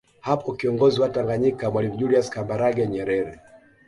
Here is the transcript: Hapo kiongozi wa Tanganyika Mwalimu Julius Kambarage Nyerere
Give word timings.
Hapo 0.21 0.53
kiongozi 0.53 1.01
wa 1.01 1.09
Tanganyika 1.09 1.71
Mwalimu 1.71 1.97
Julius 1.97 2.29
Kambarage 2.29 2.87
Nyerere 2.87 3.39